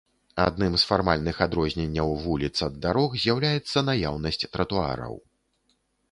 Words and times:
Адным 0.43 0.73
з 0.83 0.87
фармальных 0.91 1.41
адрозненняў 1.45 2.13
вуліц 2.23 2.51
ад 2.67 2.79
дарог 2.85 3.17
з'яўляецца 3.25 3.83
наяўнасць 3.91 4.41
тратуараў. 4.57 5.13